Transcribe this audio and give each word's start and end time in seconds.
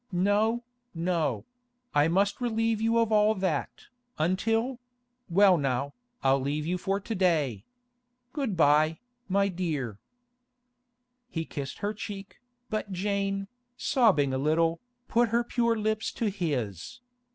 No, 0.11 0.63
no; 0.95 1.45
I 1.93 2.07
must 2.07 2.41
relieve 2.41 2.81
you 2.81 2.97
of 2.97 3.11
all 3.11 3.35
that, 3.35 3.85
until—Well 4.17 5.59
now, 5.59 5.93
I'll 6.23 6.39
leave 6.39 6.65
you 6.65 6.79
for 6.79 6.99
to 6.99 7.13
day. 7.13 7.65
Good 8.33 8.57
bye, 8.57 8.97
my 9.29 9.47
dear.' 9.47 9.99
He 11.29 11.45
kissed 11.45 11.77
her 11.85 11.93
cheek, 11.93 12.39
but 12.67 12.91
Jane, 12.91 13.47
sobbing 13.77 14.33
a 14.33 14.39
little, 14.39 14.79
put 15.07 15.29
her 15.29 15.43
pure 15.43 15.77
lips 15.77 16.11
to 16.13 16.31
his. 16.31 16.99